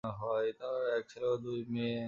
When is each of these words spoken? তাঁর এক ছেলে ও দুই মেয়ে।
তাঁর 0.59 0.81
এক 0.97 1.03
ছেলে 1.09 1.27
ও 1.27 1.35
দুই 1.37 1.59
মেয়ে। 1.69 1.99